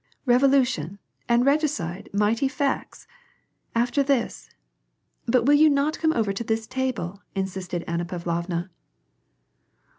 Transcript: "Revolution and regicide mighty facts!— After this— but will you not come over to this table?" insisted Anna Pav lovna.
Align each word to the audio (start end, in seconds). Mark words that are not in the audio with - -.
"Revolution 0.25 0.97
and 1.29 1.45
regicide 1.45 2.09
mighty 2.11 2.47
facts!— 2.47 3.05
After 3.85 4.01
this— 4.01 4.49
but 5.27 5.45
will 5.45 5.53
you 5.53 5.69
not 5.69 5.99
come 5.99 6.11
over 6.13 6.33
to 6.33 6.43
this 6.43 6.65
table?" 6.65 7.21
insisted 7.35 7.83
Anna 7.87 8.05
Pav 8.05 8.23
lovna. 8.23 8.71